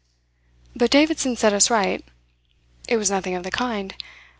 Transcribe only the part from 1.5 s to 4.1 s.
us right. It was nothing of the kind.